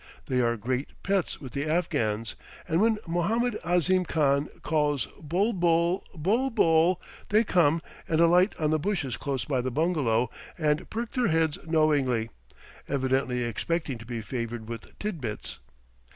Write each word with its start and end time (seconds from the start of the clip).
They 0.25 0.41
are 0.41 0.57
great 0.57 0.89
pets 1.03 1.39
with 1.39 1.53
the 1.53 1.69
Afghans, 1.69 2.33
and 2.67 2.81
when 2.81 2.97
Mohammed 3.07 3.59
Ahzim 3.63 4.03
Khan 4.05 4.49
calls 4.63 5.05
"bul 5.21 5.53
bul, 5.53 6.03
bul 6.15 6.49
bul," 6.49 6.99
they 7.29 7.43
come 7.43 7.83
and 8.07 8.19
alight 8.19 8.55
on 8.57 8.71
the 8.71 8.79
bushes 8.79 9.15
close 9.15 9.45
by 9.45 9.61
the 9.61 9.69
bungalow 9.69 10.31
and 10.57 10.89
perk 10.89 11.11
their 11.11 11.27
heads 11.27 11.59
knowingly, 11.67 12.31
evidently 12.87 13.43
expecting 13.43 13.99
to 13.99 14.05
be 14.07 14.23
favored 14.23 14.67
with 14.67 14.97
tid 14.97 15.21
bits. 15.21 15.59